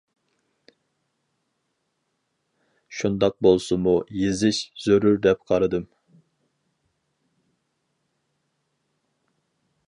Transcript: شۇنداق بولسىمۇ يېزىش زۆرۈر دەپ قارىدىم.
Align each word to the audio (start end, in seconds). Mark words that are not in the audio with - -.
شۇنداق 3.01 3.37
بولسىمۇ 3.47 3.93
يېزىش 4.21 4.63
زۆرۈر 4.87 5.21
دەپ 5.27 5.45
قارىدىم. 5.53 5.87